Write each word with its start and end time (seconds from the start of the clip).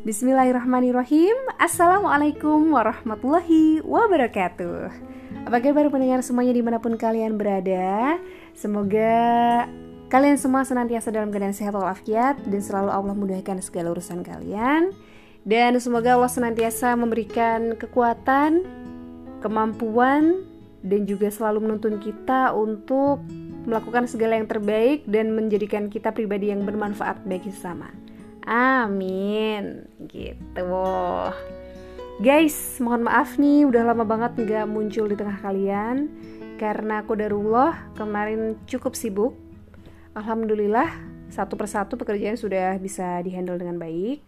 Bismillahirrahmanirrahim. 0.00 1.60
Assalamualaikum 1.60 2.72
warahmatullahi 2.72 3.84
wabarakatuh. 3.84 4.88
Apa 5.44 5.60
kabar 5.60 5.92
pendengar 5.92 6.24
semuanya 6.24 6.56
di 6.56 6.64
mana 6.64 6.80
pun 6.80 6.96
kalian 6.96 7.36
berada? 7.36 8.16
Semoga 8.56 9.12
kalian 10.08 10.40
semua 10.40 10.64
senantiasa 10.64 11.12
dalam 11.12 11.28
keadaan 11.28 11.52
sehat 11.52 11.76
walafiat 11.76 12.40
Dan 12.48 12.64
selalu 12.64 12.88
Allah 12.88 13.12
mudahkan 13.12 13.60
segala 13.60 13.92
urusan 13.92 14.24
kalian. 14.24 14.96
Dan 15.44 15.76
semoga 15.76 16.16
Allah 16.16 16.32
senantiasa 16.32 16.96
memberikan 16.96 17.76
kekuatan 17.76 18.64
Kemampuan 19.44 20.48
Dan 20.80 21.04
juga 21.04 21.28
selalu 21.28 21.68
menuntun 21.68 22.00
kita 22.00 22.56
untuk 22.56 23.20
melakukan 23.68 24.08
segala 24.08 24.40
yang 24.40 24.48
terbaik 24.48 25.04
dan 25.04 25.36
menjadikan 25.36 25.92
kita 25.92 26.08
pribadi 26.16 26.48
yang 26.48 26.64
bermanfaat 26.64 27.20
bagi 27.28 27.52
sesama. 27.52 28.09
Amin. 28.46 29.88
Gitu. 30.08 30.82
Guys, 32.20 32.76
mohon 32.84 33.08
maaf 33.08 33.40
nih 33.40 33.64
udah 33.64 33.80
lama 33.80 34.04
banget 34.04 34.44
nggak 34.44 34.68
muncul 34.68 35.08
di 35.08 35.16
tengah 35.16 35.40
kalian 35.40 36.12
karena 36.60 37.00
aku 37.00 37.16
darullah 37.16 37.88
kemarin 37.96 38.60
cukup 38.68 38.92
sibuk. 38.92 39.32
Alhamdulillah 40.12 40.92
satu 41.32 41.56
persatu 41.56 41.96
pekerjaan 41.96 42.36
sudah 42.36 42.76
bisa 42.76 43.24
dihandle 43.24 43.56
dengan 43.56 43.80
baik. 43.80 44.20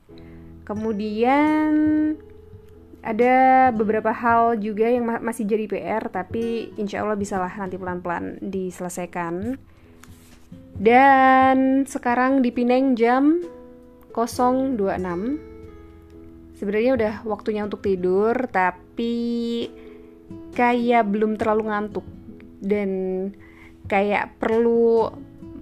Kemudian 0.65 1.73
ada 3.05 3.69
beberapa 3.75 4.09
hal 4.09 4.57
juga 4.57 4.89
yang 4.89 5.05
masih 5.21 5.45
jadi 5.45 5.67
PR 5.69 6.03
tapi 6.09 6.73
insya 6.81 7.05
Allah 7.05 7.21
bisalah 7.21 7.53
nanti 7.61 7.77
pelan-pelan 7.77 8.41
diselesaikan. 8.41 9.61
Dan 10.73 11.85
sekarang 11.85 12.41
di 12.41 12.49
Pineng 12.55 12.97
jam 12.97 13.45
026 14.15 15.53
sebenarnya 16.63 16.93
udah 16.95 17.15
waktunya 17.27 17.67
untuk 17.67 17.83
tidur 17.83 18.37
tapi 18.53 19.67
kayak 20.55 21.09
belum 21.09 21.41
terlalu 21.41 21.73
ngantuk. 21.73 22.07
Dan 22.63 22.91
kayak 23.91 24.39
perlu 24.39 25.11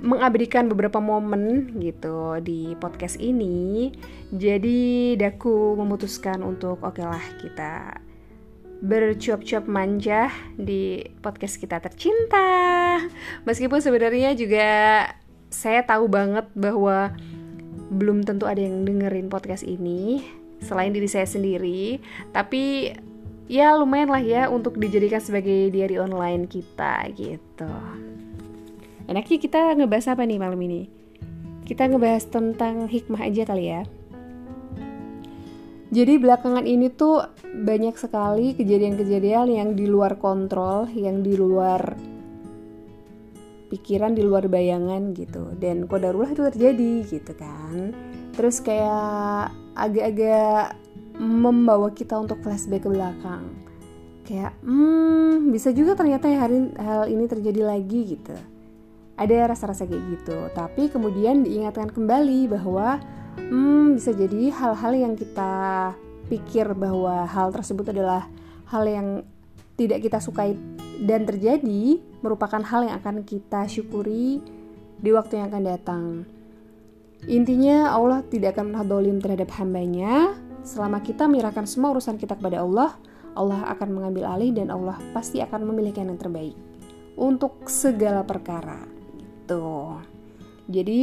mengabadikan 0.01 0.69
beberapa 0.69 1.01
momen 1.01 1.77
gitu 1.81 2.37
di 2.45 2.77
podcast 2.77 3.17
ini. 3.17 3.89
Jadi 4.29 5.17
daku 5.17 5.77
memutuskan 5.77 6.45
untuk 6.45 6.85
oke 6.85 7.01
okay 7.01 7.05
lah 7.09 7.25
kita 7.41 7.73
bercuap-cuap 8.81 9.69
manja 9.69 10.33
di 10.57 11.05
podcast 11.21 11.61
kita 11.61 11.81
tercinta. 11.85 12.97
Meskipun 13.45 13.81
sebenarnya 13.81 14.33
juga 14.33 14.69
saya 15.53 15.85
tahu 15.85 16.09
banget 16.09 16.49
bahwa 16.57 17.13
belum 17.91 18.23
tentu 18.23 18.47
ada 18.47 18.63
yang 18.63 18.87
dengerin 18.87 19.27
podcast 19.27 19.67
ini 19.67 20.23
selain 20.63 20.95
diri 20.95 21.11
saya 21.11 21.27
sendiri. 21.27 21.99
Tapi 22.31 22.95
ya 23.51 23.75
lumayan 23.75 24.15
lah 24.15 24.23
ya 24.23 24.47
untuk 24.47 24.79
dijadikan 24.79 25.19
sebagai 25.19 25.75
diary 25.75 25.99
online 25.99 26.47
kita 26.47 27.11
gitu. 27.19 27.71
Enaknya 29.11 29.37
kita 29.43 29.75
ngebahas 29.75 30.15
apa 30.15 30.23
nih 30.23 30.39
malam 30.39 30.61
ini? 30.63 30.87
Kita 31.67 31.91
ngebahas 31.91 32.31
tentang 32.31 32.87
hikmah 32.87 33.27
aja 33.27 33.43
kali 33.43 33.67
ya. 33.75 33.83
Jadi 35.91 36.23
belakangan 36.23 36.71
ini 36.71 36.87
tuh 36.95 37.27
banyak 37.43 37.99
sekali 37.99 38.55
kejadian-kejadian 38.55 39.51
yang 39.51 39.69
di 39.75 39.91
luar 39.91 40.15
kontrol, 40.23 40.87
yang 40.95 41.27
di 41.27 41.35
luar 41.35 41.99
pikiran 43.71 44.13
di 44.13 44.27
luar 44.27 44.51
bayangan 44.51 45.15
gitu. 45.15 45.55
Dan 45.55 45.87
kodarullah 45.87 46.35
itu 46.35 46.43
terjadi 46.51 46.93
gitu 47.07 47.33
kan. 47.39 47.95
Terus 48.35 48.59
kayak 48.59 49.55
agak-agak 49.79 50.75
membawa 51.17 51.95
kita 51.95 52.19
untuk 52.19 52.43
flashback 52.43 52.85
ke 52.85 52.91
belakang. 52.91 53.47
Kayak 54.27 54.59
hmm 54.67 55.55
bisa 55.55 55.71
juga 55.71 55.95
ternyata 55.95 56.27
hari 56.27 56.75
hal 56.75 57.07
ini 57.07 57.25
terjadi 57.31 57.63
lagi 57.63 58.19
gitu. 58.19 58.35
Ada 59.15 59.55
rasa-rasa 59.55 59.87
kayak 59.87 60.05
gitu. 60.19 60.39
Tapi 60.51 60.91
kemudian 60.91 61.47
diingatkan 61.47 61.95
kembali 61.95 62.51
bahwa 62.51 62.99
hmm 63.39 63.95
bisa 63.95 64.11
jadi 64.11 64.51
hal-hal 64.51 64.93
yang 64.99 65.15
kita 65.15 65.95
pikir 66.31 66.73
bahwa 66.79 67.27
hal 67.27 67.51
tersebut 67.51 67.91
adalah 67.91 68.31
hal 68.71 68.87
yang 68.87 69.27
tidak 69.75 70.05
kita 70.07 70.23
sukai 70.23 70.55
dan 71.01 71.25
terjadi 71.25 71.97
merupakan 72.21 72.61
hal 72.61 72.85
yang 72.85 72.97
akan 73.01 73.25
kita 73.25 73.65
syukuri 73.65 74.45
di 75.01 75.11
waktu 75.11 75.41
yang 75.41 75.49
akan 75.49 75.65
datang. 75.65 76.05
Intinya 77.25 77.93
Allah 77.93 78.21
tidak 78.29 78.57
akan 78.57 78.73
pernah 78.73 78.87
dolim 78.87 79.17
terhadap 79.21 79.49
hambanya. 79.57 80.37
Selama 80.61 81.01
kita 81.01 81.25
menyerahkan 81.25 81.65
semua 81.65 81.97
urusan 81.97 82.21
kita 82.21 82.37
kepada 82.37 82.61
Allah 82.61 82.93
Allah 83.33 83.73
akan 83.73 83.89
mengambil 83.97 84.29
alih 84.29 84.53
dan 84.53 84.69
Allah 84.69 85.01
pasti 85.17 85.41
akan 85.41 85.73
memilihkan 85.73 86.13
yang 86.13 86.21
terbaik 86.21 86.53
Untuk 87.17 87.65
segala 87.69 88.25
perkara. 88.29 88.85
Gitu. 89.17 89.73
Jadi 90.69 91.03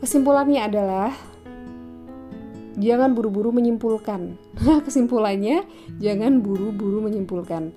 kesimpulannya 0.00 0.60
adalah 0.64 1.12
Jangan 2.72 3.12
buru-buru 3.12 3.52
menyimpulkan. 3.52 4.40
Kesimpulannya 4.88 5.68
jangan 6.00 6.40
buru-buru 6.40 7.04
menyimpulkan 7.04 7.68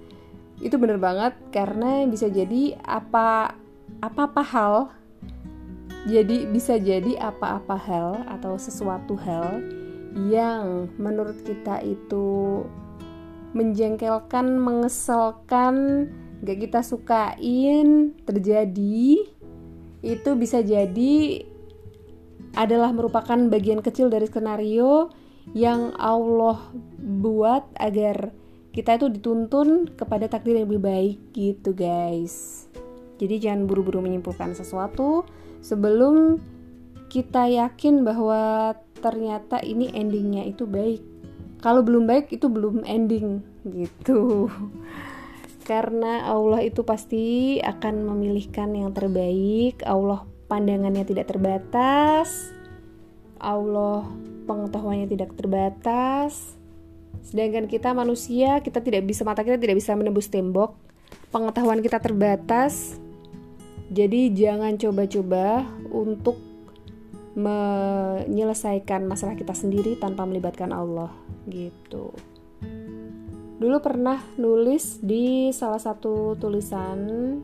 itu 0.64 0.76
bener 0.80 1.00
banget 1.00 1.36
karena 1.52 2.08
bisa 2.08 2.32
jadi 2.32 2.80
apa 2.84 3.56
apa 4.00 4.22
apa 4.28 4.44
hal 4.44 4.76
jadi 6.06 6.46
bisa 6.46 6.78
jadi 6.78 7.18
apa-apa 7.18 7.76
hal 7.82 8.10
atau 8.30 8.62
sesuatu 8.62 9.18
hal 9.18 9.58
yang 10.30 10.88
menurut 11.02 11.42
kita 11.42 11.82
itu 11.82 12.62
menjengkelkan, 13.58 14.62
mengesalkan, 14.62 16.08
gak 16.46 16.62
kita 16.62 16.86
sukain 16.86 18.14
terjadi 18.22 19.26
itu 20.06 20.30
bisa 20.38 20.62
jadi 20.62 21.42
adalah 22.54 22.94
merupakan 22.94 23.36
bagian 23.50 23.82
kecil 23.82 24.14
dari 24.14 24.30
skenario 24.30 25.10
yang 25.58 25.90
Allah 25.98 26.62
buat 27.02 27.66
agar 27.82 28.30
kita 28.76 29.00
itu 29.00 29.08
dituntun 29.08 29.88
kepada 29.96 30.28
takdir 30.28 30.60
yang 30.60 30.68
lebih 30.68 30.84
baik 30.84 31.18
gitu 31.32 31.72
guys. 31.72 32.68
Jadi 33.16 33.40
jangan 33.40 33.72
buru-buru 33.72 34.04
menyimpulkan 34.04 34.52
sesuatu 34.52 35.24
sebelum 35.64 36.44
kita 37.08 37.48
yakin 37.48 38.04
bahwa 38.04 38.76
ternyata 39.00 39.64
ini 39.64 39.88
endingnya 39.96 40.44
itu 40.44 40.68
baik. 40.68 41.00
Kalau 41.64 41.88
belum 41.88 42.04
baik 42.04 42.36
itu 42.36 42.52
belum 42.52 42.84
ending 42.84 43.40
gitu. 43.64 44.52
Karena 45.70 46.28
Allah 46.28 46.68
itu 46.68 46.84
pasti 46.84 47.58
akan 47.64 48.12
memilihkan 48.12 48.76
yang 48.76 48.92
terbaik. 48.92 49.88
Allah 49.88 50.28
pandangannya 50.52 51.08
tidak 51.08 51.32
terbatas. 51.32 52.52
Allah 53.40 54.04
pengetahuannya 54.46 55.08
tidak 55.08 55.32
terbatas 55.40 56.55
Sedangkan 57.26 57.66
kita 57.66 57.92
manusia, 57.98 58.62
kita 58.62 58.80
tidak 58.86 59.10
bisa 59.10 59.26
mata 59.26 59.42
kita 59.42 59.58
tidak 59.58 59.82
bisa 59.82 59.98
menembus 59.98 60.30
tembok. 60.30 60.78
Pengetahuan 61.34 61.82
kita 61.82 61.98
terbatas. 61.98 63.02
Jadi 63.90 64.34
jangan 64.34 64.78
coba-coba 64.78 65.66
untuk 65.90 66.38
menyelesaikan 67.36 69.04
masalah 69.04 69.36
kita 69.36 69.52
sendiri 69.52 70.00
tanpa 70.00 70.24
melibatkan 70.24 70.72
Allah 70.72 71.12
gitu. 71.52 72.16
Dulu 73.56 73.78
pernah 73.84 74.20
nulis 74.40 75.00
di 75.04 75.52
salah 75.52 75.80
satu 75.80 76.40
tulisan 76.40 77.40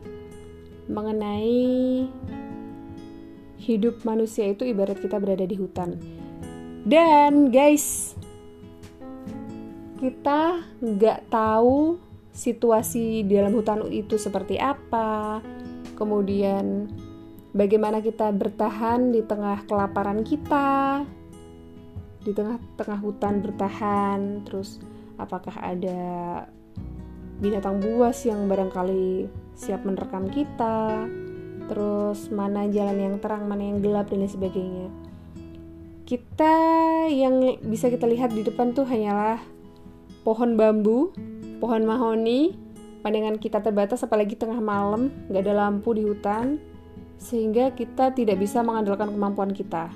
mengenai 0.88 2.08
hidup 3.62 4.02
manusia 4.02 4.50
itu 4.50 4.66
ibarat 4.66 4.98
kita 4.98 5.16
berada 5.22 5.46
di 5.46 5.56
hutan. 5.56 5.96
Dan 6.82 7.54
guys, 7.54 8.16
kita 10.02 10.58
nggak 10.82 11.30
tahu 11.30 11.94
situasi 12.34 13.22
di 13.22 13.38
dalam 13.38 13.54
hutan 13.54 13.86
itu 13.86 14.18
seperti 14.18 14.58
apa, 14.58 15.38
kemudian 15.94 16.90
bagaimana 17.54 18.02
kita 18.02 18.34
bertahan 18.34 19.14
di 19.14 19.22
tengah 19.22 19.62
kelaparan 19.70 20.26
kita, 20.26 21.06
di 22.18 22.34
tengah-tengah 22.34 22.98
hutan 22.98 23.46
bertahan, 23.46 24.42
terus 24.42 24.82
apakah 25.22 25.54
ada 25.62 26.02
binatang 27.38 27.78
buas 27.78 28.26
yang 28.26 28.50
barangkali 28.50 29.30
siap 29.54 29.86
menerkam 29.86 30.26
kita, 30.26 31.06
terus 31.70 32.26
mana 32.34 32.66
jalan 32.66 32.98
yang 32.98 33.16
terang, 33.22 33.46
mana 33.46 33.70
yang 33.70 33.78
gelap 33.78 34.10
dan 34.10 34.26
lain 34.26 34.34
sebagainya. 34.34 34.88
Kita 36.02 36.54
yang 37.06 37.62
bisa 37.62 37.86
kita 37.86 38.10
lihat 38.10 38.34
di 38.34 38.42
depan 38.42 38.74
tuh 38.74 38.82
hanyalah 38.82 39.61
pohon 40.22 40.54
bambu, 40.54 41.10
pohon 41.58 41.82
mahoni, 41.86 42.54
pandangan 43.02 43.38
kita 43.38 43.62
terbatas 43.62 44.02
apalagi 44.06 44.38
tengah 44.38 44.58
malam, 44.58 45.10
gak 45.30 45.46
ada 45.46 45.66
lampu 45.66 45.94
di 45.94 46.02
hutan, 46.06 46.58
sehingga 47.18 47.74
kita 47.74 48.14
tidak 48.14 48.38
bisa 48.38 48.62
mengandalkan 48.62 49.14
kemampuan 49.14 49.54
kita. 49.54 49.90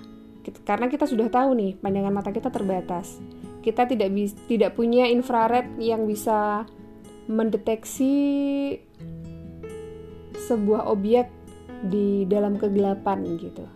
karena 0.62 0.87
kita 0.87 1.11
sudah 1.11 1.26
tahu 1.26 1.58
nih 1.58 1.75
pandangan 1.82 2.14
mata 2.14 2.31
kita 2.31 2.55
terbatas 2.55 3.19
kita 3.67 3.82
tidak 3.90 4.14
tidak 4.46 4.78
punya 4.78 5.11
infrared 5.11 5.75
yang 5.82 6.06
bisa 6.06 6.62
mendeteksi 7.26 8.14
sebuah 10.46 10.87
objek 10.87 11.26
di 11.82 12.31
dalam 12.31 12.55
kegelapan 12.62 13.26
gitu 13.43 13.67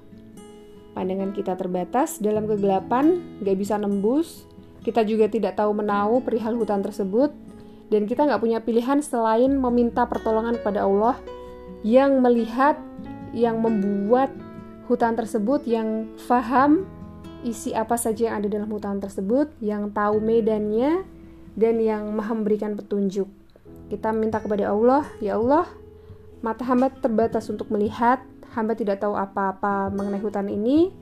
pandangan 0.95 1.35
kita 1.35 1.59
terbatas 1.59 2.23
dalam 2.23 2.47
kegelapan 2.47 3.19
gak 3.43 3.59
bisa 3.59 3.75
nembus 3.75 4.47
kita 4.81 5.05
juga 5.05 5.29
tidak 5.29 5.57
tahu 5.61 5.77
menahu 5.77 6.25
perihal 6.25 6.57
hutan 6.57 6.81
tersebut 6.81 7.33
dan 7.91 8.07
kita 8.07 8.25
nggak 8.25 8.41
punya 8.41 8.59
pilihan 8.63 9.03
selain 9.03 9.57
meminta 9.59 10.07
pertolongan 10.07 10.57
kepada 10.61 10.87
Allah 10.87 11.19
yang 11.83 12.21
melihat 12.21 12.79
yang 13.37 13.63
membuat 13.63 14.31
hutan 14.91 15.15
tersebut 15.15 15.63
yang 15.67 16.11
faham 16.27 16.87
isi 17.41 17.73
apa 17.73 17.97
saja 17.97 18.31
yang 18.31 18.37
ada 18.43 18.49
dalam 18.53 18.69
hutan 18.69 19.01
tersebut, 19.01 19.49
yang 19.65 19.89
tahu 19.93 20.21
medannya 20.21 21.05
dan 21.57 21.81
yang 21.81 22.13
maha 22.13 22.37
memberikan 22.37 22.77
petunjuk. 22.77 23.29
Kita 23.89 24.13
minta 24.15 24.39
kepada 24.39 24.71
Allah, 24.71 25.09
ya 25.19 25.41
Allah, 25.41 25.67
mata 26.45 26.63
hamba 26.69 26.93
terbatas 26.93 27.49
untuk 27.51 27.73
melihat, 27.73 28.23
hamba 28.53 28.77
tidak 28.77 29.03
tahu 29.03 29.17
apa-apa 29.17 29.91
mengenai 29.91 30.23
hutan 30.23 30.47
ini. 30.47 30.93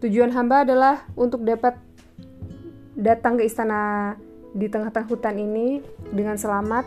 Tujuan 0.00 0.32
hamba 0.32 0.64
adalah 0.64 1.04
untuk 1.12 1.44
dapat 1.44 1.76
datang 3.00 3.40
ke 3.40 3.48
istana 3.48 4.14
di 4.52 4.68
tengah-tengah 4.68 5.08
hutan 5.08 5.40
ini 5.40 5.80
dengan 6.12 6.36
selamat 6.36 6.84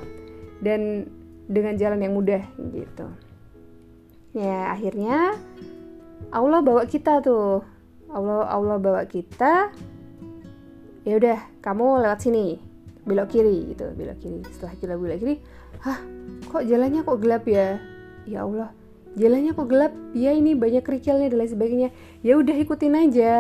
dan 0.61 1.09
dengan 1.49 1.75
jalan 1.75 1.99
yang 1.99 2.13
mudah 2.13 2.43
gitu. 2.71 3.07
Ya, 4.33 4.73
akhirnya 4.73 5.37
Allah 6.29 6.61
bawa 6.61 6.85
kita 6.85 7.19
tuh. 7.19 7.65
Allah 8.13 8.45
Allah 8.45 8.77
bawa 8.77 9.03
kita. 9.09 9.73
Ya 11.03 11.13
udah 11.19 11.39
kamu 11.59 12.05
lewat 12.05 12.23
sini 12.23 12.61
belok 13.03 13.35
kiri 13.35 13.75
gitu. 13.75 13.91
Belok 13.97 14.17
kiri. 14.21 14.39
Setelah 14.53 14.73
kita 14.79 14.93
belok 14.95 15.19
kiri 15.19 15.35
hah 15.83 15.99
kok 16.47 16.63
jalannya 16.63 17.03
kok 17.03 17.19
gelap 17.19 17.43
ya? 17.43 17.77
Ya 18.23 18.47
Allah 18.47 18.71
jalannya 19.19 19.51
kok 19.53 19.67
gelap? 19.69 19.93
Ya 20.15 20.31
ini 20.33 20.57
banyak 20.57 20.81
kerikilnya 20.81 21.29
dan 21.29 21.37
lain 21.37 21.51
sebagainya. 21.51 21.89
Ya 22.25 22.39
udah 22.39 22.55
ikutin 22.55 22.95
aja. 22.97 23.33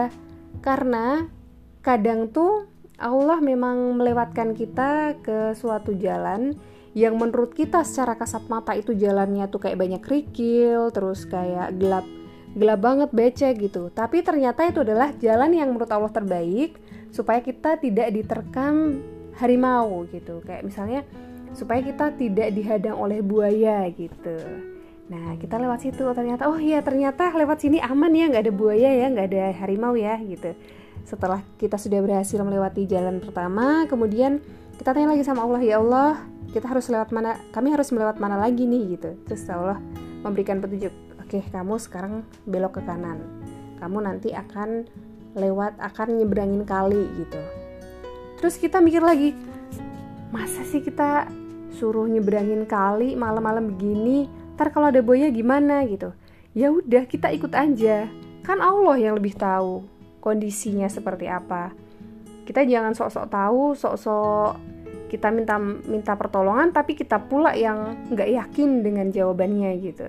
Karena 0.61 1.27
kadang 1.83 2.31
tuh 2.31 2.71
Allah 2.95 3.43
memang 3.43 3.99
melewatkan 3.99 4.55
kita 4.55 5.19
ke 5.19 5.51
suatu 5.53 5.91
jalan 5.91 6.55
yang 6.95 7.19
menurut 7.19 7.51
kita 7.51 7.83
secara 7.83 8.15
kasat 8.15 8.47
mata 8.47 8.71
itu 8.71 8.95
jalannya 8.95 9.51
tuh 9.51 9.59
kayak 9.59 9.75
banyak 9.75 10.01
kerikil 10.01 10.93
terus 10.95 11.27
kayak 11.27 11.75
gelap 11.75 12.07
gelap 12.53 12.79
banget 12.79 13.09
becek 13.11 13.59
gitu. 13.59 13.89
Tapi 13.91 14.23
ternyata 14.23 14.63
itu 14.63 14.85
adalah 14.85 15.11
jalan 15.17 15.51
yang 15.51 15.73
menurut 15.73 15.89
Allah 15.89 16.13
terbaik 16.13 16.77
supaya 17.09 17.41
kita 17.41 17.81
tidak 17.81 18.13
diterkam 18.13 19.01
harimau 19.41 20.05
gitu. 20.13 20.39
Kayak 20.45 20.63
misalnya 20.63 21.01
supaya 21.57 21.81
kita 21.81 22.13
tidak 22.13 22.53
dihadang 22.53 22.95
oleh 22.95 23.25
buaya 23.25 23.89
gitu. 23.89 24.37
Nah 25.09 25.33
kita 25.41 25.57
lewat 25.57 25.81
situ 25.81 26.05
ternyata 26.13 26.45
oh 26.45 26.61
iya 26.61 26.85
ternyata 26.85 27.33
lewat 27.33 27.57
sini 27.57 27.81
aman 27.81 28.13
ya 28.13 28.29
nggak 28.29 28.45
ada 28.47 28.53
buaya 28.53 28.89
ya 29.01 29.05
nggak 29.09 29.27
ada 29.33 29.43
harimau 29.57 29.97
ya 29.97 30.15
gitu 30.21 30.53
setelah 31.03 31.43
kita 31.59 31.75
sudah 31.75 31.99
berhasil 31.99 32.39
melewati 32.39 32.87
jalan 32.87 33.19
pertama 33.19 33.85
kemudian 33.91 34.39
kita 34.79 34.95
tanya 34.95 35.13
lagi 35.13 35.23
sama 35.27 35.43
Allah 35.43 35.61
ya 35.61 35.77
Allah 35.79 36.33
kita 36.53 36.69
harus 36.69 36.85
lewat 36.85 37.09
mana? 37.09 37.41
Kami 37.49 37.73
harus 37.73 37.89
melewat 37.89 38.21
mana 38.21 38.37
lagi 38.37 38.69
nih? 38.69 38.95
Gitu. 38.95 39.17
Terus 39.25 39.41
Allah 39.49 39.81
memberikan 40.21 40.61
petunjuk 40.61 40.93
oke 41.17 41.39
kamu 41.49 41.75
sekarang 41.81 42.21
belok 42.45 42.77
ke 42.79 42.81
kanan. 42.85 43.17
Kamu 43.81 44.05
nanti 44.05 44.31
akan 44.31 44.85
lewat 45.33 45.81
akan 45.81 46.21
nyebrangin 46.21 46.61
kali 46.61 47.09
gitu. 47.17 47.41
Terus 48.37 48.55
kita 48.61 48.77
mikir 48.85 49.01
lagi 49.01 49.33
masa 50.29 50.61
sih 50.61 50.85
kita 50.85 51.25
suruh 51.73 52.05
nyebrangin 52.05 52.69
kali 52.69 53.17
malam-malam 53.17 53.73
begini? 53.73 54.29
Ntar 54.53 54.69
kalau 54.69 54.93
ada 54.93 55.01
buaya 55.01 55.33
gimana? 55.33 55.81
Gitu. 55.89 56.13
Ya 56.53 56.69
udah 56.69 57.09
kita 57.09 57.33
ikut 57.33 57.49
aja. 57.57 58.05
Kan 58.45 58.61
Allah 58.61 59.01
yang 59.01 59.17
lebih 59.17 59.33
tahu 59.33 59.89
kondisinya 60.23 60.87
seperti 60.87 61.27
apa. 61.27 61.75
Kita 62.47 62.63
jangan 62.63 62.95
sok-sok 62.95 63.27
tahu 63.27 63.75
sok-sok 63.75 64.51
kita 65.11 65.29
minta 65.29 65.59
minta 65.61 66.15
pertolongan 66.15 66.71
tapi 66.71 66.95
kita 66.95 67.21
pula 67.21 67.53
yang 67.53 68.07
nggak 68.07 68.29
yakin 68.31 68.81
dengan 68.81 69.11
jawabannya 69.11 69.75
gitu. 69.83 70.07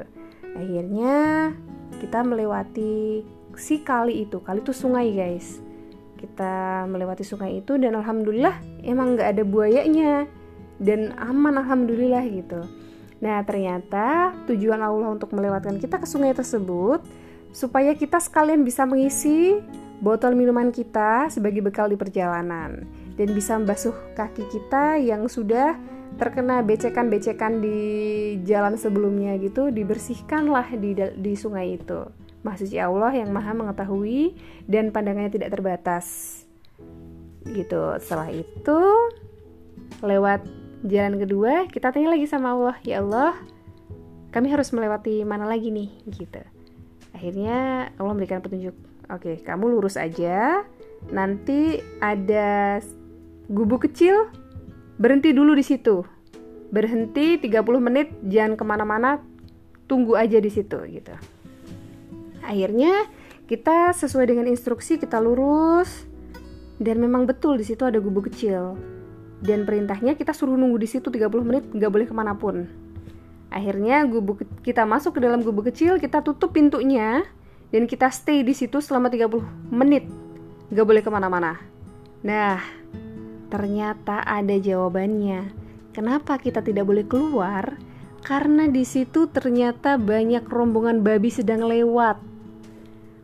Akhirnya 0.54 1.50
kita 1.98 2.22
melewati 2.22 3.26
si 3.58 3.82
kali 3.82 4.22
itu 4.22 4.38
kali 4.38 4.62
itu 4.62 4.70
sungai 4.70 5.10
guys. 5.10 5.58
Kita 6.14 6.86
melewati 6.88 7.26
sungai 7.26 7.58
itu 7.60 7.76
dan 7.76 7.98
alhamdulillah 7.98 8.54
emang 8.86 9.18
nggak 9.18 9.34
ada 9.34 9.42
buayanya 9.44 10.24
dan 10.78 11.12
aman 11.18 11.58
alhamdulillah 11.58 12.24
gitu. 12.30 12.64
Nah 13.20 13.44
ternyata 13.44 14.32
tujuan 14.48 14.80
Allah 14.80 15.12
untuk 15.12 15.36
melewatkan 15.36 15.76
kita 15.76 16.00
ke 16.00 16.06
sungai 16.08 16.32
tersebut 16.32 17.04
supaya 17.54 17.92
kita 17.94 18.18
sekalian 18.18 18.66
bisa 18.66 18.82
mengisi 18.88 19.60
botol 20.04 20.36
minuman 20.36 20.68
kita 20.68 21.32
sebagai 21.32 21.64
bekal 21.64 21.88
di 21.88 21.96
perjalanan 21.96 22.84
dan 23.16 23.28
bisa 23.32 23.56
membasuh 23.56 23.96
kaki 24.12 24.44
kita 24.52 25.00
yang 25.00 25.24
sudah 25.24 25.80
terkena 26.20 26.60
becekan-becekan 26.60 27.64
di 27.64 27.80
jalan 28.44 28.76
sebelumnya 28.76 29.34
gitu 29.40 29.72
dibersihkanlah 29.72 30.76
di 30.76 30.92
di 31.16 31.32
sungai 31.32 31.80
itu. 31.80 32.04
Maksudnya 32.44 32.92
Allah 32.92 33.16
yang 33.16 33.32
maha 33.32 33.56
mengetahui 33.56 34.36
dan 34.68 34.92
pandangannya 34.92 35.32
tidak 35.32 35.56
terbatas. 35.56 36.04
Gitu. 37.48 37.96
Setelah 38.04 38.28
itu 38.28 38.80
lewat 40.04 40.44
jalan 40.84 41.16
kedua 41.16 41.64
kita 41.72 41.88
tanya 41.88 42.12
lagi 42.12 42.28
sama 42.28 42.52
Allah 42.52 42.76
ya 42.84 43.00
Allah 43.00 43.32
kami 44.28 44.52
harus 44.52 44.68
melewati 44.76 45.24
mana 45.24 45.48
lagi 45.48 45.72
nih? 45.72 45.90
Gitu. 46.12 46.44
Akhirnya 47.16 47.88
Allah 47.96 48.12
memberikan 48.12 48.44
petunjuk 48.44 48.76
oke 49.10 49.42
kamu 49.44 49.78
lurus 49.78 49.96
aja. 50.00 50.64
Nanti 51.12 51.80
ada 52.00 52.80
gubuk 53.48 53.88
kecil. 53.88 54.28
Berhenti 54.96 55.34
dulu 55.34 55.52
di 55.52 55.64
situ. 55.66 56.06
Berhenti 56.70 57.36
30 57.38 57.60
menit 57.82 58.08
jangan 58.24 58.54
ke 58.56 58.64
mana-mana. 58.64 59.20
Tunggu 59.84 60.16
aja 60.16 60.40
di 60.40 60.48
situ 60.48 60.80
gitu. 60.88 61.12
Akhirnya 62.44 63.04
kita 63.44 63.92
sesuai 63.92 64.32
dengan 64.32 64.48
instruksi 64.48 64.96
kita 64.96 65.20
lurus. 65.20 66.08
Dan 66.80 66.98
memang 66.98 67.28
betul 67.28 67.60
di 67.60 67.64
situ 67.66 67.84
ada 67.84 68.00
gubuk 68.00 68.32
kecil. 68.32 68.74
Dan 69.44 69.68
perintahnya 69.68 70.16
kita 70.16 70.32
suruh 70.32 70.56
nunggu 70.56 70.80
di 70.80 70.88
situ 70.88 71.12
30 71.12 71.28
menit 71.44 71.64
nggak 71.68 71.90
boleh 71.92 72.06
ke 72.08 72.14
mana 72.16 72.32
pun. 72.32 72.64
Akhirnya 73.52 74.02
gubuk 74.08 74.42
kita 74.66 74.82
masuk 74.82 75.14
ke 75.14 75.20
dalam 75.22 75.44
gubuk 75.44 75.70
kecil 75.70 76.02
kita 76.02 76.24
tutup 76.24 76.56
pintunya 76.56 77.22
dan 77.74 77.90
kita 77.90 78.06
stay 78.14 78.46
di 78.46 78.54
situ 78.54 78.78
selama 78.78 79.10
30 79.10 79.74
menit 79.74 80.06
nggak 80.70 80.86
boleh 80.86 81.02
ke 81.02 81.10
mana-mana 81.10 81.58
nah 82.22 82.62
Ternyata 83.54 84.26
ada 84.26 84.58
jawabannya. 84.58 85.54
Kenapa 85.94 86.42
kita 86.42 86.58
tidak 86.58 86.90
boleh 86.90 87.06
keluar? 87.06 87.78
Karena 88.26 88.66
di 88.66 88.82
situ 88.82 89.30
ternyata 89.30 89.94
banyak 89.94 90.42
rombongan 90.50 91.06
babi 91.06 91.30
sedang 91.30 91.62
lewat. 91.62 92.18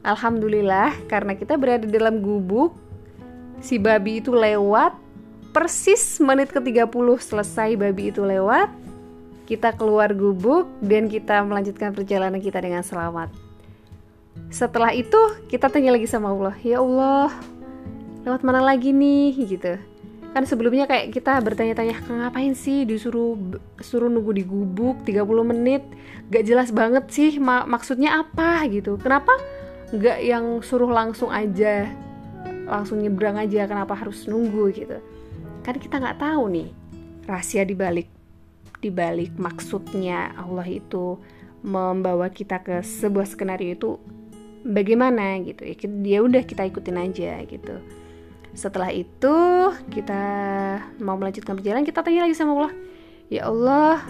Alhamdulillah, 0.07 0.95
karena 1.11 1.35
kita 1.35 1.59
berada 1.59 1.83
dalam 1.83 2.23
gubuk, 2.23 2.78
si 3.59 3.83
babi 3.83 4.23
itu 4.23 4.30
lewat 4.30 4.95
persis 5.50 6.23
menit 6.23 6.54
ke-30 6.54 7.19
selesai 7.19 7.75
babi 7.75 8.14
itu 8.14 8.23
lewat. 8.23 8.71
Kita 9.50 9.75
keluar 9.75 10.14
gubuk 10.14 10.71
dan 10.78 11.11
kita 11.11 11.42
melanjutkan 11.42 11.90
perjalanan 11.90 12.38
kita 12.38 12.62
dengan 12.62 12.87
selamat. 12.87 13.50
Setelah 14.49 14.97
itu, 14.97 15.18
kita 15.52 15.68
tanya 15.68 15.92
lagi 15.92 16.09
sama 16.09 16.32
Allah, 16.32 16.56
"Ya 16.64 16.80
Allah, 16.80 17.28
lewat 18.25 18.40
mana 18.40 18.64
lagi 18.64 18.97
nih?" 18.97 19.37
gitu. 19.44 19.76
Kan 20.30 20.47
sebelumnya 20.47 20.87
kayak 20.87 21.11
kita 21.11 21.42
bertanya-tanya 21.42 22.00
ngapain 22.06 22.54
sih? 22.54 22.87
Disuruh 22.87 23.35
suruh 23.82 24.06
nunggu 24.06 24.30
di 24.30 24.44
gubuk 24.47 25.02
30 25.02 25.42
menit. 25.42 25.82
Gak 26.30 26.47
jelas 26.47 26.70
banget 26.70 27.11
sih 27.11 27.42
mak 27.42 27.66
maksudnya 27.66 28.23
apa 28.23 28.62
gitu. 28.70 28.94
Kenapa 28.94 29.35
gak 29.90 30.23
yang 30.23 30.62
suruh 30.62 30.87
langsung 30.87 31.35
aja 31.35 31.90
langsung 32.70 33.02
nyebrang 33.02 33.35
aja 33.35 33.66
kenapa 33.66 33.99
harus 33.99 34.30
nunggu 34.30 34.70
gitu. 34.70 35.02
Kan 35.66 35.82
kita 35.82 35.99
nggak 35.99 36.23
tahu 36.23 36.47
nih 36.47 36.70
rahasia 37.26 37.66
dibalik 37.66 38.06
dibalik 38.80 39.35
maksudnya 39.37 40.32
Allah 40.38 40.64
itu 40.64 41.20
membawa 41.61 42.32
kita 42.32 42.64
ke 42.64 42.80
sebuah 42.80 43.28
skenario 43.28 43.76
itu 43.76 43.90
bagaimana 44.67 45.40
gitu. 45.45 45.62
Ya 45.64 45.75
dia 45.88 46.19
udah 46.25 46.43
kita 46.45 46.67
ikutin 46.69 46.99
aja 47.00 47.40
gitu. 47.45 47.81
Setelah 48.52 48.90
itu 48.90 49.37
kita 49.95 50.23
mau 50.99 51.14
melanjutkan 51.14 51.57
perjalanan 51.59 51.87
kita 51.87 52.02
tanya 52.02 52.26
lagi 52.26 52.37
sama 52.37 52.57
Allah. 52.57 52.73
Ya 53.31 53.47
Allah 53.47 54.02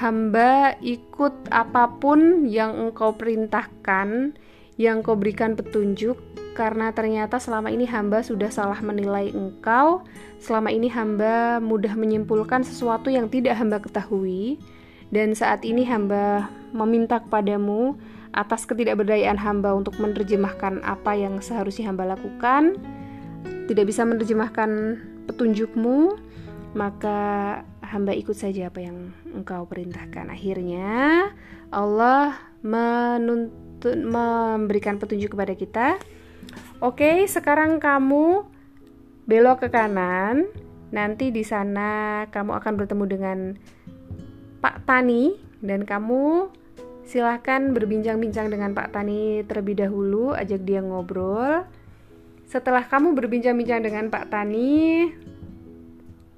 hamba 0.00 0.76
ikut 0.80 1.52
apa 1.52 2.00
pun 2.00 2.48
yang 2.48 2.72
engkau 2.88 3.12
perintahkan 3.12 4.32
yang 4.80 5.04
kau 5.04 5.12
berikan 5.12 5.52
petunjuk 5.60 6.16
karena 6.56 6.88
ternyata 6.96 7.36
selama 7.36 7.68
ini 7.68 7.84
hamba 7.84 8.24
sudah 8.24 8.48
salah 8.48 8.80
menilai 8.80 9.28
engkau 9.28 10.00
selama 10.40 10.72
ini 10.72 10.88
hamba 10.88 11.60
mudah 11.60 11.92
menyimpulkan 11.92 12.64
sesuatu 12.64 13.12
yang 13.12 13.28
tidak 13.28 13.60
hamba 13.60 13.76
ketahui 13.76 14.56
dan 15.12 15.36
saat 15.36 15.68
ini 15.68 15.84
hamba 15.84 16.48
meminta 16.72 17.20
kepadamu 17.20 18.00
atas 18.30 18.66
ketidakberdayaan 18.66 19.38
hamba 19.38 19.74
untuk 19.74 19.98
menerjemahkan 19.98 20.82
apa 20.86 21.12
yang 21.18 21.42
seharusnya 21.42 21.90
hamba 21.90 22.14
lakukan 22.14 22.78
tidak 23.66 23.90
bisa 23.90 24.06
menerjemahkan 24.06 25.00
petunjukmu 25.26 26.18
maka 26.78 27.18
hamba 27.82 28.14
ikut 28.14 28.38
saja 28.38 28.70
apa 28.70 28.86
yang 28.86 29.10
engkau 29.34 29.66
perintahkan 29.66 30.30
akhirnya 30.30 31.30
Allah 31.74 32.38
menuntut 32.62 33.98
memberikan 33.98 35.02
petunjuk 35.02 35.34
kepada 35.34 35.58
kita 35.58 35.98
Oke, 36.80 37.28
sekarang 37.28 37.76
kamu 37.76 38.48
belok 39.28 39.66
ke 39.66 39.68
kanan. 39.68 40.48
Nanti 40.90 41.28
di 41.30 41.44
sana 41.44 42.24
kamu 42.32 42.56
akan 42.56 42.72
bertemu 42.80 43.04
dengan 43.04 43.38
Pak 44.64 44.88
Tani 44.88 45.36
dan 45.60 45.84
kamu 45.84 46.48
silahkan 47.10 47.74
berbincang-bincang 47.74 48.54
dengan 48.54 48.70
Pak 48.70 48.94
Tani 48.94 49.42
terlebih 49.42 49.82
dahulu, 49.82 50.30
ajak 50.30 50.62
dia 50.62 50.78
ngobrol. 50.78 51.66
Setelah 52.46 52.86
kamu 52.86 53.18
berbincang-bincang 53.18 53.82
dengan 53.82 54.06
Pak 54.14 54.30
Tani, 54.30 55.10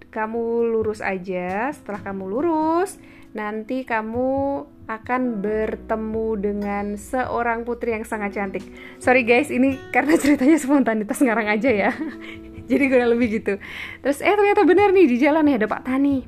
kamu 0.09 0.73
lurus 0.73 1.05
aja. 1.05 1.69
Setelah 1.77 2.01
kamu 2.01 2.25
lurus, 2.25 2.97
nanti 3.37 3.85
kamu 3.85 4.65
akan 4.89 5.45
bertemu 5.45 6.29
dengan 6.41 6.97
seorang 6.97 7.69
putri 7.69 7.93
yang 7.93 8.09
sangat 8.09 8.33
cantik. 8.33 8.65
Sorry 8.97 9.29
guys, 9.29 9.53
ini 9.53 9.77
karena 9.93 10.17
ceritanya 10.17 10.57
spontanitas 10.57 11.21
ngarang 11.21 11.53
aja 11.53 11.69
ya. 11.69 11.93
Jadi 12.73 12.85
gue 12.89 13.05
lebih 13.05 13.29
gitu. 13.45 13.61
Terus 14.01 14.25
eh 14.25 14.33
ternyata 14.33 14.65
benar 14.65 14.89
nih 14.97 15.05
di 15.05 15.17
jalan 15.21 15.53
ya 15.53 15.61
ada 15.61 15.69
Pak 15.69 15.85
Tani. 15.85 16.25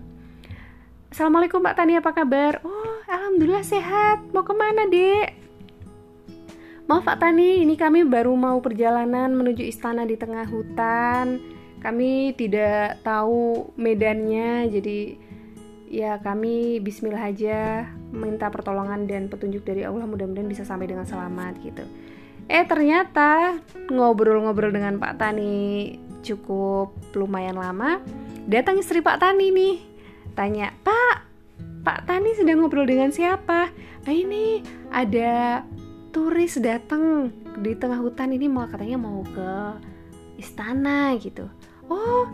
Assalamualaikum 1.08 1.64
Pak 1.64 1.74
Tani 1.80 1.96
apa 1.96 2.12
kabar? 2.12 2.60
Oh 2.60 2.93
alhamdulillah 3.08 3.64
sehat. 3.64 4.24
Mau 4.32 4.44
ke 4.44 4.54
mana 4.56 4.88
dek? 4.88 5.28
Maaf 6.84 7.04
Pak 7.08 7.16
Tani, 7.16 7.64
ini 7.64 7.80
kami 7.80 8.04
baru 8.04 8.36
mau 8.36 8.60
perjalanan 8.60 9.32
menuju 9.32 9.64
istana 9.64 10.04
di 10.04 10.20
tengah 10.20 10.44
hutan. 10.44 11.40
Kami 11.80 12.36
tidak 12.36 13.00
tahu 13.04 13.72
medannya, 13.76 14.68
jadi 14.68 15.16
ya 15.94 16.18
kami 16.18 16.82
bismillah 16.82 17.30
aja 17.30 17.86
minta 18.10 18.50
pertolongan 18.50 19.06
dan 19.06 19.30
petunjuk 19.30 19.62
dari 19.62 19.86
Allah 19.86 20.02
mudah-mudahan 20.10 20.50
bisa 20.50 20.66
sampai 20.66 20.90
dengan 20.90 21.06
selamat 21.06 21.54
gitu 21.62 21.86
eh 22.50 22.66
ternyata 22.66 23.62
ngobrol-ngobrol 23.94 24.74
dengan 24.74 24.98
Pak 24.98 25.14
Tani 25.22 25.94
cukup 26.26 26.98
lumayan 27.14 27.54
lama 27.54 28.02
datang 28.50 28.82
istri 28.82 29.06
Pak 29.06 29.22
Tani 29.22 29.54
nih 29.54 29.76
tanya 30.34 30.74
Pak 30.82 31.13
Pak 31.84 32.08
Tani 32.08 32.32
sedang 32.34 32.64
ngobrol 32.64 32.88
dengan 32.88 33.12
siapa 33.12 33.68
nah 34.04 34.14
ini 34.14 34.64
ada 34.90 35.62
turis 36.10 36.56
datang 36.58 37.30
di 37.60 37.76
tengah 37.76 38.00
hutan 38.00 38.34
ini 38.34 38.48
mau 38.48 38.66
katanya 38.66 38.98
mau 38.98 39.20
ke 39.22 39.52
istana 40.40 41.14
gitu 41.20 41.46
oh 41.86 42.26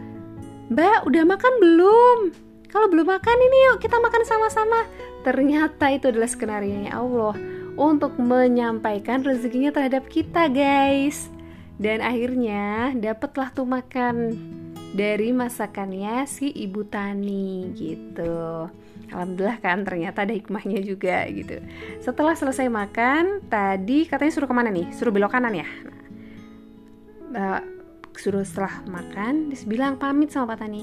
Mbak 0.70 1.10
udah 1.10 1.24
makan 1.26 1.54
belum 1.58 2.18
kalau 2.70 2.86
belum 2.86 3.06
makan 3.10 3.38
ini 3.50 3.56
yuk 3.70 3.82
kita 3.82 3.98
makan 3.98 4.22
sama-sama. 4.22 4.86
Ternyata 5.26 5.90
itu 5.90 6.06
adalah 6.14 6.30
skenario 6.30 6.78
nya 6.86 7.02
Allah 7.02 7.34
untuk 7.74 8.14
menyampaikan 8.16 9.26
rezekinya 9.26 9.74
terhadap 9.74 10.06
kita, 10.06 10.46
guys. 10.46 11.26
Dan 11.82 11.98
akhirnya 11.98 12.94
dapatlah 12.94 13.50
tuh 13.50 13.66
makan 13.66 14.38
dari 14.94 15.34
masakannya 15.34 16.22
si 16.30 16.54
ibu 16.54 16.86
tani 16.86 17.74
gitu. 17.74 18.70
Alhamdulillah 19.10 19.58
kan 19.58 19.82
ternyata 19.82 20.22
ada 20.22 20.34
hikmahnya 20.34 20.80
juga 20.86 21.26
gitu. 21.30 21.58
Setelah 21.98 22.34
selesai 22.38 22.70
makan, 22.70 23.44
tadi 23.50 24.06
katanya 24.06 24.32
suruh 24.32 24.48
ke 24.48 24.54
mana 24.54 24.70
nih? 24.70 24.90
Suruh 24.94 25.10
belok 25.10 25.34
kanan 25.34 25.54
ya. 25.54 25.68
Nah, 27.30 27.62
suruh 28.14 28.42
setelah 28.42 28.82
makan, 28.86 29.50
dia 29.50 29.58
bilang 29.66 29.98
pamit 29.98 30.30
sama 30.30 30.54
Pak 30.54 30.66
Tani 30.66 30.82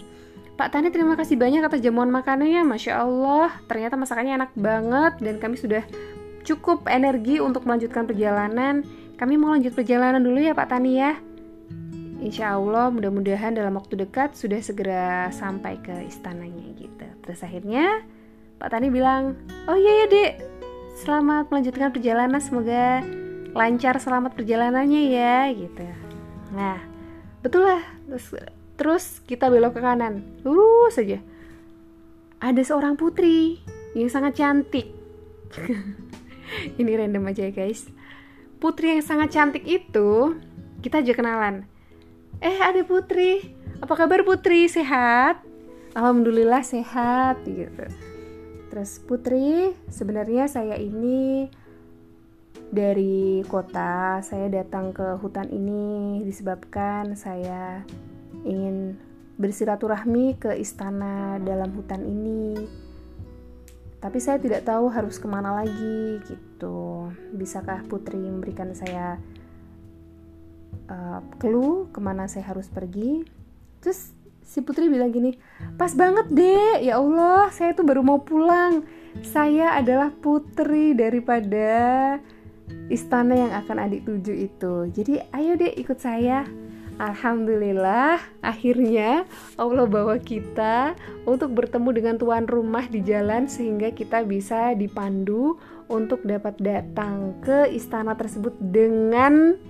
Pak 0.58 0.74
Tani 0.74 0.90
terima 0.90 1.14
kasih 1.14 1.38
banyak 1.38 1.62
atas 1.62 1.86
jamuan 1.86 2.10
makanannya 2.10 2.66
Masya 2.66 3.06
Allah 3.06 3.54
ternyata 3.70 3.94
masakannya 3.94 4.42
enak 4.42 4.52
banget 4.58 5.14
dan 5.22 5.38
kami 5.38 5.54
sudah 5.54 5.86
cukup 6.42 6.90
energi 6.90 7.38
untuk 7.38 7.62
melanjutkan 7.70 8.10
perjalanan 8.10 8.82
kami 9.22 9.38
mau 9.38 9.54
lanjut 9.54 9.78
perjalanan 9.78 10.18
dulu 10.18 10.42
ya 10.42 10.58
Pak 10.58 10.74
Tani 10.74 10.98
ya 10.98 11.14
Insya 12.18 12.58
Allah 12.58 12.90
mudah-mudahan 12.90 13.54
dalam 13.54 13.78
waktu 13.78 14.02
dekat 14.02 14.34
sudah 14.34 14.58
segera 14.58 15.30
sampai 15.30 15.78
ke 15.78 15.94
istananya 16.10 16.74
gitu 16.74 17.06
Terus 17.22 17.46
akhirnya 17.46 18.02
Pak 18.58 18.70
Tani 18.74 18.90
bilang 18.90 19.38
Oh 19.70 19.78
iya 19.78 20.04
ya 20.04 20.06
dek 20.10 20.32
Selamat 20.98 21.50
melanjutkan 21.54 21.94
perjalanan 21.94 22.42
Semoga 22.42 23.06
lancar 23.54 23.98
selamat 24.02 24.38
perjalanannya 24.38 25.02
ya 25.14 25.50
gitu 25.54 25.86
Nah 26.54 26.82
betul 27.42 27.66
lah 27.70 27.82
Terus 28.10 28.34
Terus 28.78 29.26
kita 29.26 29.50
belok 29.50 29.74
ke 29.74 29.82
kanan, 29.82 30.22
lurus 30.46 31.02
saja. 31.02 31.18
Ada 32.38 32.62
seorang 32.62 32.94
putri 32.94 33.58
yang 33.98 34.06
sangat 34.06 34.38
cantik. 34.38 34.94
Ini 36.80 36.92
random 36.94 37.26
aja 37.26 37.50
ya 37.50 37.52
guys. 37.52 37.90
Putri 38.62 38.94
yang 38.94 39.02
sangat 39.02 39.34
cantik 39.34 39.66
itu 39.66 40.38
kita 40.86 41.02
aja 41.02 41.14
kenalan. 41.18 41.66
Eh 42.38 42.62
ada 42.62 42.86
putri, 42.86 43.58
apa 43.82 43.98
kabar 43.98 44.22
putri? 44.22 44.70
Sehat? 44.70 45.42
Alhamdulillah 45.98 46.62
sehat 46.62 47.42
gitu. 47.50 47.90
Terus 48.78 49.02
putri, 49.02 49.74
sebenarnya 49.90 50.46
saya 50.46 50.78
ini 50.78 51.50
dari 52.70 53.42
kota, 53.50 54.22
saya 54.22 54.54
datang 54.54 54.94
ke 54.94 55.18
hutan 55.18 55.50
ini 55.50 56.22
disebabkan 56.22 57.18
saya 57.18 57.82
ingin 58.46 58.94
bersiraturahmi 59.42 60.38
ke 60.38 60.54
istana 60.62 61.42
dalam 61.42 61.74
hutan 61.74 62.06
ini. 62.06 62.54
Tapi 63.98 64.22
saya 64.22 64.38
tidak 64.38 64.70
tahu 64.70 64.94
harus 64.94 65.18
ke 65.18 65.26
mana 65.26 65.58
lagi 65.58 66.22
gitu. 66.30 67.10
Bisakah 67.34 67.82
putri 67.90 68.22
memberikan 68.22 68.78
saya 68.78 69.18
uh, 70.86 71.26
clue 71.42 71.90
ke 71.90 71.98
mana 71.98 72.30
saya 72.30 72.54
harus 72.54 72.70
pergi? 72.70 73.26
Terus 73.82 74.14
si 74.48 74.64
putri 74.64 74.88
bilang 74.88 75.12
gini 75.12 75.36
pas 75.76 75.92
banget 75.92 76.32
deh 76.32 76.88
ya 76.88 77.04
Allah 77.04 77.52
saya 77.52 77.76
tuh 77.76 77.84
baru 77.84 78.02
mau 78.02 78.24
pulang. 78.24 78.88
Saya 79.26 79.74
adalah 79.74 80.14
putri 80.14 80.94
daripada 80.94 82.18
istana 82.88 83.34
yang 83.34 83.52
akan 83.54 83.78
adik 83.90 84.06
tuju 84.06 84.34
itu. 84.46 84.76
Jadi 84.94 85.26
ayo 85.34 85.58
deh 85.58 85.74
ikut 85.74 85.98
saya. 85.98 86.46
Alhamdulillah, 86.98 88.18
akhirnya 88.42 89.30
Allah 89.54 89.86
bawa 89.86 90.18
kita 90.18 90.98
untuk 91.30 91.54
bertemu 91.54 91.90
dengan 91.94 92.16
tuan 92.18 92.50
rumah 92.50 92.90
di 92.90 93.06
jalan 93.06 93.46
sehingga 93.46 93.94
kita 93.94 94.26
bisa 94.26 94.74
dipandu 94.74 95.62
untuk 95.94 96.26
dapat 96.26 96.58
datang 96.58 97.38
ke 97.46 97.70
istana 97.70 98.18
tersebut 98.18 98.58
dengan 98.58 99.62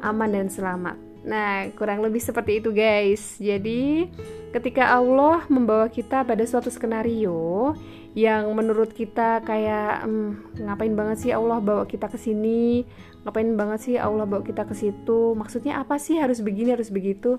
aman 0.00 0.30
dan 0.32 0.48
selamat. 0.48 1.11
Nah, 1.22 1.70
kurang 1.78 2.02
lebih 2.02 2.18
seperti 2.18 2.58
itu, 2.58 2.74
guys. 2.74 3.38
Jadi, 3.38 4.10
ketika 4.50 4.90
Allah 4.90 5.46
membawa 5.46 5.86
kita 5.86 6.26
pada 6.26 6.42
suatu 6.42 6.66
skenario 6.66 7.72
yang 8.12 8.50
menurut 8.52 8.92
kita 8.92 9.40
kayak 9.40 10.04
hmm, 10.04 10.60
ngapain 10.66 10.92
banget 10.92 11.16
sih 11.22 11.32
Allah 11.32 11.62
bawa 11.62 11.86
kita 11.86 12.10
ke 12.10 12.18
sini? 12.18 12.84
Ngapain 13.22 13.54
banget 13.54 13.78
sih 13.86 13.94
Allah 13.96 14.26
bawa 14.26 14.42
kita 14.42 14.66
ke 14.66 14.74
situ? 14.74 15.38
Maksudnya 15.38 15.78
apa 15.78 15.96
sih 15.96 16.18
harus 16.18 16.42
begini 16.42 16.74
harus 16.74 16.90
begitu? 16.90 17.38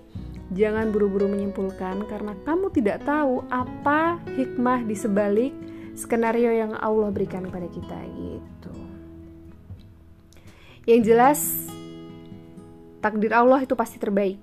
Jangan 0.56 0.96
buru-buru 0.96 1.28
menyimpulkan 1.28 2.08
karena 2.08 2.34
kamu 2.48 2.72
tidak 2.72 3.04
tahu 3.04 3.44
apa 3.52 4.18
hikmah 4.40 4.88
di 4.88 4.96
sebalik 4.96 5.54
skenario 5.94 6.56
yang 6.56 6.74
Allah 6.80 7.12
berikan 7.12 7.46
kepada 7.46 7.68
kita 7.68 8.00
gitu. 8.16 8.74
Yang 10.88 11.02
jelas 11.04 11.40
takdir 13.04 13.36
Allah 13.36 13.60
itu 13.60 13.76
pasti 13.76 14.00
terbaik. 14.00 14.40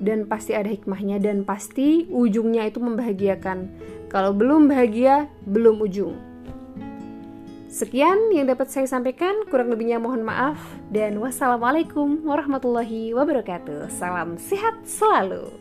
Dan 0.00 0.26
pasti 0.26 0.56
ada 0.56 0.66
hikmahnya 0.66 1.22
dan 1.22 1.46
pasti 1.46 2.10
ujungnya 2.10 2.66
itu 2.66 2.82
membahagiakan. 2.82 3.70
Kalau 4.10 4.34
belum 4.34 4.66
bahagia 4.66 5.30
belum 5.46 5.78
ujung. 5.78 6.18
Sekian 7.70 8.34
yang 8.34 8.50
dapat 8.50 8.66
saya 8.66 8.90
sampaikan, 8.90 9.46
kurang 9.46 9.70
lebihnya 9.70 10.02
mohon 10.02 10.26
maaf. 10.26 10.58
Dan 10.90 11.22
wassalamualaikum 11.22 12.26
warahmatullahi 12.26 13.14
wabarakatuh. 13.14 13.86
Salam 13.94 14.34
sehat 14.42 14.82
selalu. 14.82 15.59